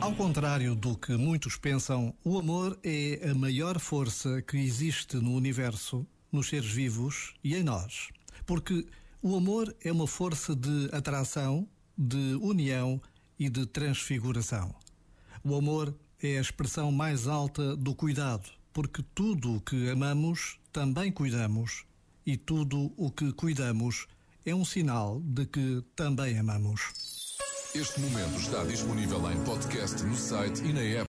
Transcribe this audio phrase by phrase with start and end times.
[0.00, 5.32] Ao contrário do que muitos pensam, o amor é a maior força que existe no
[5.32, 8.08] universo, nos seres vivos e em nós.
[8.44, 8.86] Porque
[9.22, 13.00] o amor é uma força de atração, de união
[13.38, 14.74] e de transfiguração.
[15.44, 21.12] O amor é a expressão mais alta do cuidado, porque tudo o que amamos também
[21.12, 21.84] cuidamos,
[22.24, 24.06] e tudo o que cuidamos
[24.44, 26.80] é um sinal de que também amamos.
[27.74, 31.00] Este momento está disponível em podcast no site e na app.